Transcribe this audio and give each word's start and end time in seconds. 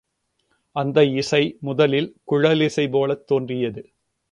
அந்த 0.75 1.03
இசை, 1.05 1.57
முதலில் 1.59 2.09
குழலிசை 2.31 2.89
போலத் 2.91 3.27
தோன்றியது. 3.27 3.83